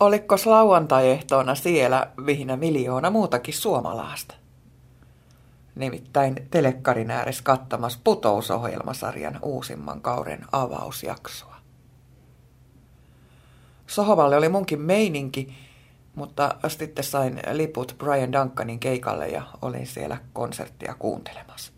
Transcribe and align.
Oliko 0.00 0.36
lauantai-ehtoona 0.44 1.54
siellä 1.54 2.10
vihinä 2.26 2.56
miljoona 2.56 3.10
muutakin 3.10 3.54
suomalaista? 3.54 4.34
Nimittäin 5.74 6.36
telekkarin 6.50 7.10
ääressä 7.10 7.44
kattamassa 7.44 8.00
putousohjelmasarjan 8.04 9.38
uusimman 9.42 10.00
kauden 10.00 10.44
avausjaksoa. 10.52 11.56
Sohovalle 13.86 14.36
oli 14.36 14.48
munkin 14.48 14.80
meininki, 14.80 15.54
mutta 16.14 16.54
sitten 16.68 17.04
sain 17.04 17.40
liput 17.52 17.94
Brian 17.98 18.32
Duncanin 18.32 18.80
keikalle 18.80 19.28
ja 19.28 19.42
olin 19.62 19.86
siellä 19.86 20.16
konserttia 20.32 20.94
kuuntelemassa. 20.98 21.72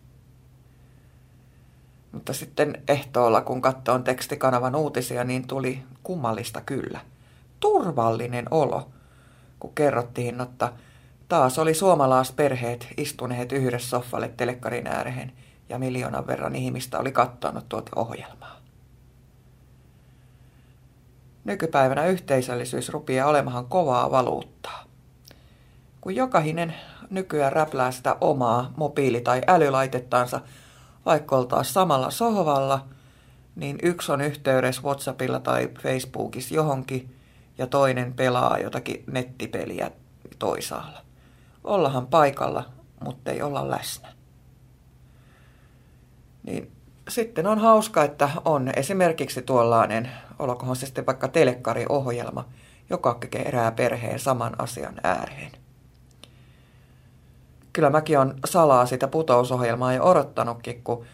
Mutta 2.11 2.33
sitten 2.33 2.83
ehtoolla, 2.87 3.41
kun 3.41 3.61
katsoin 3.61 4.03
tekstikanavan 4.03 4.75
uutisia, 4.75 5.23
niin 5.23 5.47
tuli 5.47 5.83
kummallista 6.03 6.61
kyllä. 6.61 6.99
Turvallinen 7.63 8.45
olo, 8.51 8.89
kun 9.59 9.75
kerrottiin, 9.75 10.41
että 10.41 10.73
taas 11.27 11.59
oli 11.59 11.73
suomalaisperheet 11.73 12.87
istuneet 12.97 13.51
yhdessä 13.51 13.89
soffalle 13.89 14.27
telekkarin 14.37 14.87
ääreen 14.87 15.31
ja 15.69 15.79
miljoonan 15.79 16.27
verran 16.27 16.55
ihmistä 16.55 16.99
oli 16.99 17.11
katsonut 17.11 17.69
tuota 17.69 17.91
ohjelmaa. 17.95 18.57
Nykypäivänä 21.43 22.05
yhteisöllisyys 22.05 22.89
rupeaa 22.89 23.29
olemahan 23.29 23.65
kovaa 23.65 24.11
valuuttaa. 24.11 24.83
Kun 26.01 26.15
jokainen 26.15 26.75
nykyään 27.09 27.53
räplää 27.53 27.91
sitä 27.91 28.15
omaa 28.21 28.73
mobiili- 28.77 29.21
tai 29.21 29.41
älylaitettansa, 29.47 30.41
vaikka 31.05 31.35
oltaisiin 31.35 31.73
samalla 31.73 32.11
sohvalla, 32.11 32.85
niin 33.55 33.77
yksi 33.83 34.11
on 34.11 34.21
yhteydessä 34.21 34.81
WhatsAppilla 34.81 35.39
tai 35.39 35.69
Facebookissa 35.81 36.55
johonkin 36.55 37.22
ja 37.57 37.67
toinen 37.67 38.13
pelaa 38.13 38.57
jotakin 38.57 39.03
nettipeliä 39.11 39.91
toisaalla. 40.39 41.01
Ollahan 41.63 42.07
paikalla, 42.07 42.65
mutta 43.03 43.31
ei 43.31 43.41
olla 43.41 43.69
läsnä. 43.69 44.09
Niin 46.43 46.71
sitten 47.09 47.47
on 47.47 47.59
hauska, 47.59 48.03
että 48.03 48.29
on 48.45 48.71
esimerkiksi 48.75 49.41
tuollainen, 49.41 50.09
olkoon 50.39 50.75
se 50.75 50.85
sitten 50.85 51.05
vaikka 51.05 51.27
telekkariohjelma, 51.27 52.45
joka 52.89 53.17
kerää 53.31 53.71
perheen 53.71 54.19
saman 54.19 54.61
asian 54.61 54.95
ääreen. 55.03 55.51
Kyllä 57.73 57.89
mäkin 57.89 58.19
on 58.19 58.35
salaa 58.45 58.85
sitä 58.85 59.07
putousohjelmaa 59.07 59.93
jo 59.93 60.03
odottanutkin, 60.03 60.83
kun 60.83 61.05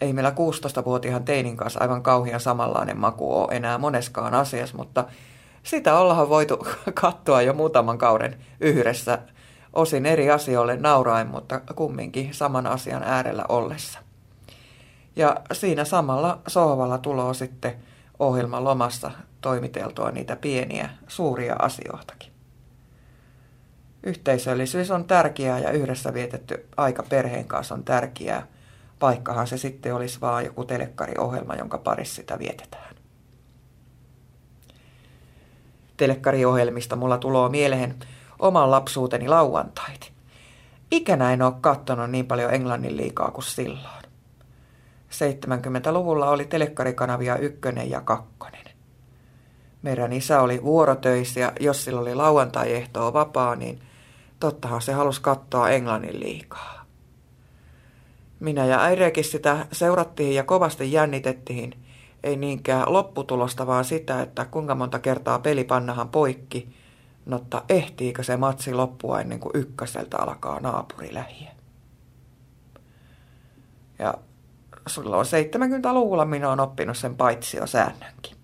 ei 0.00 0.12
meillä 0.12 0.30
16-vuotiaan 0.30 1.24
teinin 1.24 1.56
kanssa 1.56 1.80
aivan 1.80 2.02
kauhean 2.02 2.40
samanlainen 2.40 2.98
maku 2.98 3.34
ole 3.34 3.56
enää 3.56 3.78
moneskaan 3.78 4.34
asiassa, 4.34 4.76
mutta 4.76 5.04
sitä 5.64 5.98
ollaan 5.98 6.28
voitu 6.28 6.66
katsoa 7.02 7.42
jo 7.42 7.52
muutaman 7.52 7.98
kauden 7.98 8.36
yhdessä, 8.60 9.18
osin 9.72 10.06
eri 10.06 10.30
asioille 10.30 10.76
nauraen, 10.76 11.26
mutta 11.26 11.60
kumminkin 11.74 12.34
saman 12.34 12.66
asian 12.66 13.02
äärellä 13.02 13.44
ollessa. 13.48 13.98
Ja 15.16 15.36
siinä 15.52 15.84
samalla 15.84 16.40
sohvalla 16.46 16.98
tuloa 16.98 17.34
sitten 17.34 17.74
ohjelman 18.18 18.64
lomassa 18.64 19.10
toimiteltua 19.40 20.10
niitä 20.10 20.36
pieniä, 20.36 20.90
suuria 21.08 21.56
asioitakin. 21.58 22.32
Yhteisöllisyys 24.02 24.90
on 24.90 25.04
tärkeää 25.04 25.58
ja 25.58 25.70
yhdessä 25.70 26.14
vietetty 26.14 26.66
aika 26.76 27.02
perheen 27.02 27.44
kanssa 27.44 27.74
on 27.74 27.84
tärkeää, 27.84 28.46
vaikkahan 29.00 29.46
se 29.46 29.58
sitten 29.58 29.94
olisi 29.94 30.20
vaan 30.20 30.44
joku 30.44 30.64
telekkariohjelma, 30.64 31.54
jonka 31.54 31.78
parissa 31.78 32.14
sitä 32.14 32.38
vietetään. 32.38 32.93
Telekkariohjelmista 35.96 36.96
mulla 36.96 37.18
tuloa 37.18 37.48
mieleen 37.48 37.94
oman 38.38 38.70
lapsuuteni 38.70 39.28
lauantait. 39.28 40.12
Ikänä 40.90 41.32
en 41.32 41.42
ole 41.42 41.54
kattonut 41.60 42.10
niin 42.10 42.26
paljon 42.26 42.54
englannin 42.54 42.96
liikaa 42.96 43.30
kuin 43.30 43.44
silloin. 43.44 44.04
70-luvulla 45.10 46.30
oli 46.30 46.44
telekkarikanavia 46.44 47.36
ykkönen 47.36 47.90
ja 47.90 48.00
kakkonen. 48.00 48.64
Meidän 49.82 50.12
isä 50.12 50.40
oli 50.40 50.62
vuorotöissä 50.62 51.40
ja 51.40 51.52
jos 51.60 51.84
sillä 51.84 52.00
oli 52.00 52.14
lauantai-ehtoa 52.14 53.12
vapaa, 53.12 53.56
niin 53.56 53.80
tottahan 54.40 54.82
se 54.82 54.92
halusi 54.92 55.22
katsoa 55.22 55.70
englannin 55.70 56.20
liikaa. 56.20 56.84
Minä 58.40 58.64
ja 58.64 58.82
äirekin 58.82 59.24
sitä 59.24 59.66
seurattiin 59.72 60.34
ja 60.34 60.44
kovasti 60.44 60.92
jännitettiin, 60.92 61.74
ei 62.24 62.36
niinkään 62.36 62.92
lopputulosta, 62.92 63.66
vaan 63.66 63.84
sitä, 63.84 64.22
että 64.22 64.44
kuinka 64.44 64.74
monta 64.74 64.98
kertaa 64.98 65.38
peli 65.38 65.64
pannahan 65.64 66.08
poikki, 66.08 66.74
mutta 67.24 67.62
ehtiikö 67.68 68.22
se 68.22 68.36
matsi 68.36 68.74
loppua 68.74 69.20
ennen 69.20 69.40
kuin 69.40 69.50
ykköseltä 69.54 70.16
alkaa 70.18 70.60
naapurilähiä. 70.60 71.50
Ja 73.98 74.14
silloin 74.86 75.26
70-luvulla 75.26 76.24
minä 76.24 76.48
olen 76.48 76.60
oppinut 76.60 76.96
sen 76.96 77.16
säännönkin. 77.66 78.36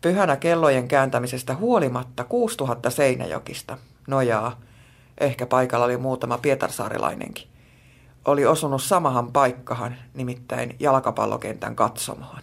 Pyhänä 0.00 0.36
kellojen 0.36 0.88
kääntämisestä 0.88 1.54
huolimatta 1.54 2.24
6000 2.24 2.90
Seinäjokista, 2.90 3.78
nojaa, 4.06 4.60
ehkä 5.20 5.46
paikalla 5.46 5.84
oli 5.84 5.96
muutama 5.96 6.38
pietarsaarilainenkin, 6.38 7.48
oli 8.24 8.46
osunut 8.46 8.82
samahan 8.82 9.32
paikkahan, 9.32 9.96
nimittäin 10.14 10.76
jalkapallokentän 10.80 11.76
katsomaan. 11.76 12.42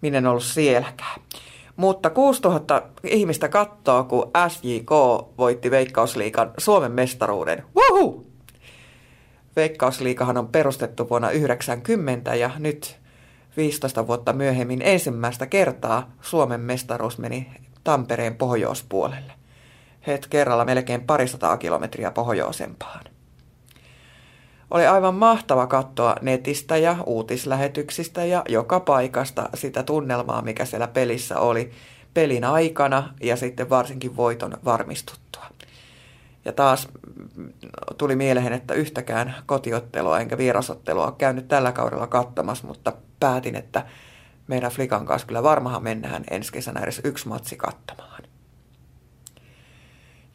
Minä 0.00 0.18
en 0.18 0.26
ollut 0.26 0.42
sielläkään. 0.42 1.20
Mutta 1.76 2.10
6000 2.10 2.82
ihmistä 3.04 3.48
kattoo, 3.48 4.04
kun 4.04 4.30
SJK 4.48 4.90
voitti 5.38 5.70
Veikkausliikan 5.70 6.50
Suomen 6.58 6.92
mestaruuden. 6.92 7.64
Woohoo! 7.76 8.24
Veikkausliikahan 9.56 10.36
on 10.36 10.48
perustettu 10.48 11.10
vuonna 11.10 11.28
1990 11.28 12.34
ja 12.34 12.50
nyt 12.58 12.98
15 13.56 14.06
vuotta 14.06 14.32
myöhemmin 14.32 14.82
ensimmäistä 14.82 15.46
kertaa 15.46 16.10
Suomen 16.20 16.60
mestaruus 16.60 17.18
meni 17.18 17.50
Tampereen 17.84 18.34
pohjoispuolelle. 18.34 19.32
Het 20.06 20.26
kerralla 20.26 20.64
melkein 20.64 21.02
parisataa 21.02 21.56
kilometriä 21.56 22.10
pohjoisempaan. 22.10 23.15
Oli 24.70 24.86
aivan 24.86 25.14
mahtava 25.14 25.66
katsoa 25.66 26.16
netistä 26.20 26.76
ja 26.76 26.96
uutislähetyksistä 27.06 28.24
ja 28.24 28.42
joka 28.48 28.80
paikasta 28.80 29.48
sitä 29.54 29.82
tunnelmaa, 29.82 30.42
mikä 30.42 30.64
siellä 30.64 30.88
pelissä 30.88 31.38
oli 31.38 31.70
pelin 32.14 32.44
aikana 32.44 33.14
ja 33.22 33.36
sitten 33.36 33.70
varsinkin 33.70 34.16
voiton 34.16 34.58
varmistuttua. 34.64 35.44
Ja 36.44 36.52
taas 36.52 36.88
tuli 37.98 38.16
mieleen, 38.16 38.52
että 38.52 38.74
yhtäkään 38.74 39.34
kotiottelua 39.46 40.20
enkä 40.20 40.38
vierasottelua 40.38 41.14
käynyt 41.18 41.48
tällä 41.48 41.72
kaudella 41.72 42.06
kattamassa, 42.06 42.66
mutta 42.66 42.92
päätin, 43.20 43.56
että 43.56 43.86
meidän 44.46 44.70
Flikan 44.70 45.06
kanssa 45.06 45.26
kyllä 45.26 45.42
varmahan 45.42 45.82
mennään 45.82 46.24
ensi 46.30 46.52
kesänä 46.52 46.80
edes 46.80 47.00
yksi 47.04 47.28
matsi 47.28 47.56
kattamaan. 47.56 48.22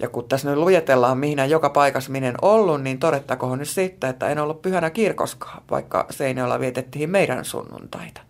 Ja 0.02 0.10
kun 0.10 0.28
tässä 0.28 0.50
nyt 0.50 0.60
luetellaan, 0.60 1.18
mihin 1.18 1.50
joka 1.50 1.70
paikassa 1.70 2.12
minen 2.12 2.36
ollut, 2.42 2.82
niin 2.82 3.00
todettakoon 3.00 3.60
nyt 3.60 3.70
sitten, 3.70 4.10
että 4.10 4.30
en 4.30 4.40
ollut 4.40 4.62
pyhänä 4.62 4.90
kirkoskaan, 4.90 5.64
vaikka 5.72 6.06
Seinäjoella 6.10 6.60
vietettiin 6.60 7.10
meidän 7.10 7.46
sunnuntaita. 7.46 8.22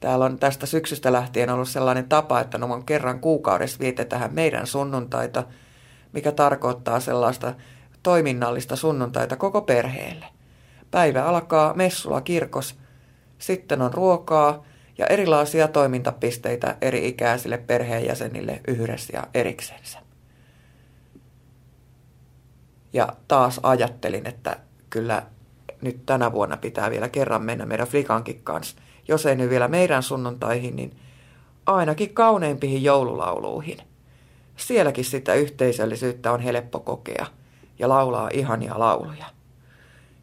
Täällä 0.00 0.24
on 0.24 0.38
tästä 0.38 0.66
syksystä 0.66 1.12
lähtien 1.12 1.50
ollut 1.50 1.68
sellainen 1.68 2.08
tapa, 2.08 2.40
että 2.40 2.58
noin 2.58 2.84
kerran 2.84 3.20
kuukaudessa 3.20 3.78
vietetään 3.78 4.34
meidän 4.34 4.66
sunnuntaita– 4.66 5.44
mikä 6.12 6.32
tarkoittaa 6.32 7.00
sellaista 7.00 7.54
toiminnallista 8.02 8.76
sunnuntaita 8.76 9.36
koko 9.36 9.62
perheelle. 9.62 10.26
Päivä 10.90 11.24
alkaa 11.24 11.74
messulla 11.74 12.20
kirkos, 12.20 12.78
sitten 13.38 13.82
on 13.82 13.94
ruokaa 13.94 14.64
ja 14.98 15.06
erilaisia 15.06 15.68
toimintapisteitä 15.68 16.76
eri 16.80 17.08
ikäisille 17.08 17.58
perheenjäsenille 17.58 18.60
yhdessä 18.68 19.16
ja 19.16 19.26
eriksensä. 19.34 19.98
Ja 22.92 23.08
taas 23.28 23.60
ajattelin, 23.62 24.26
että 24.26 24.56
kyllä 24.90 25.22
nyt 25.82 26.06
tänä 26.06 26.32
vuonna 26.32 26.56
pitää 26.56 26.90
vielä 26.90 27.08
kerran 27.08 27.42
mennä 27.42 27.66
meidän 27.66 27.86
Flikankin 27.86 28.40
kanssa. 28.44 28.76
Jos 29.08 29.26
ei 29.26 29.36
nyt 29.36 29.50
vielä 29.50 29.68
meidän 29.68 30.02
sunnuntaihin, 30.02 30.76
niin 30.76 30.96
ainakin 31.66 32.14
kauneimpiin 32.14 32.84
joululauluihin. 32.84 33.78
Sielläkin 34.56 35.04
sitä 35.04 35.34
yhteisöllisyyttä 35.34 36.32
on 36.32 36.40
helppo 36.40 36.80
kokea 36.80 37.26
ja 37.78 37.88
laulaa 37.88 38.30
ihania 38.32 38.78
lauluja. 38.78 39.37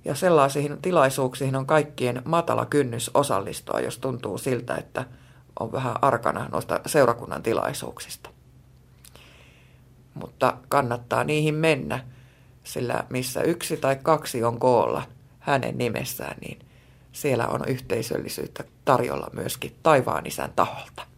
Ja 0.06 0.16
sellaisiin 0.16 0.82
tilaisuuksiin 0.82 1.56
on 1.56 1.66
kaikkien 1.66 2.22
matala 2.26 2.66
kynnys 2.66 3.12
osallistua, 3.14 3.80
jos 3.80 3.98
tuntuu 3.98 4.38
siltä, 4.38 4.76
että 4.76 5.06
on 5.60 5.72
vähän 5.72 5.96
arkana 6.02 6.50
noista 6.52 6.80
seurakunnan 6.86 7.44
tilaisuuksista. 7.44 8.30
Mutta 10.14 10.58
kannattaa 10.70 11.24
niihin 11.24 11.56
mennä, 11.56 12.06
sillä 12.64 13.04
missä 13.10 13.42
yksi 13.42 13.78
tai 13.78 13.96
kaksi 13.96 14.44
on 14.44 14.60
koolla 14.60 15.04
hänen 15.40 15.78
nimessään, 15.78 16.38
niin 16.42 16.60
siellä 17.12 17.48
on 17.48 17.62
yhteisöllisyyttä 17.68 18.64
tarjolla 18.86 19.28
myöskin 19.34 19.76
taivaan 19.84 20.26
isän 20.26 20.52
taholta. 20.56 21.15